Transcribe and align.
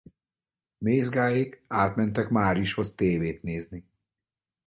Mézgáék 0.77 1.63
átmentek 1.67 2.29
Márishoz 2.29 2.95
tévét 2.95 3.41
nézni. 3.43 3.85